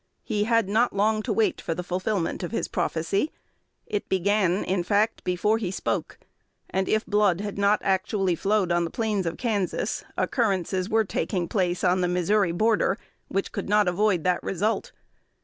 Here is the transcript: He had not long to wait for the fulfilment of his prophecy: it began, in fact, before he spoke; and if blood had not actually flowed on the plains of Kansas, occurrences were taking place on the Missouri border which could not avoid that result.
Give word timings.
He 0.23 0.45
had 0.45 0.67
not 0.67 0.95
long 0.95 1.21
to 1.21 1.31
wait 1.31 1.61
for 1.61 1.75
the 1.75 1.83
fulfilment 1.83 2.41
of 2.41 2.49
his 2.49 2.67
prophecy: 2.67 3.31
it 3.85 4.09
began, 4.09 4.63
in 4.63 4.81
fact, 4.81 5.23
before 5.23 5.59
he 5.59 5.69
spoke; 5.69 6.17
and 6.71 6.89
if 6.89 7.05
blood 7.05 7.39
had 7.39 7.59
not 7.59 7.79
actually 7.83 8.33
flowed 8.33 8.71
on 8.71 8.83
the 8.83 8.89
plains 8.89 9.27
of 9.27 9.37
Kansas, 9.37 10.03
occurrences 10.17 10.89
were 10.89 11.05
taking 11.05 11.47
place 11.47 11.83
on 11.83 12.01
the 12.01 12.07
Missouri 12.07 12.51
border 12.51 12.97
which 13.27 13.51
could 13.51 13.69
not 13.69 13.87
avoid 13.87 14.23
that 14.23 14.41
result. 14.41 14.91